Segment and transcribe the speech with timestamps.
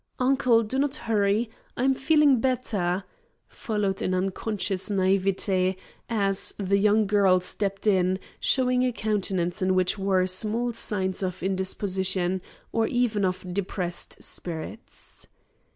[0.17, 1.47] "Uncle, do not hurry;
[1.77, 3.03] I am feeling better,"
[3.47, 5.75] followed in unconscious naïveté,
[6.09, 11.43] as the young girl stepped in, showing a countenance in which were small signs of
[11.43, 12.41] indisposition
[12.71, 15.27] or even of depressed spirits.